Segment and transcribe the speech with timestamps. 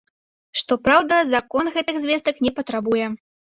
[0.61, 3.07] Што праўда, закон гэтых звестак не патрабуе.